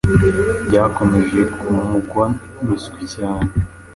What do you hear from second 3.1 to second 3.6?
cyane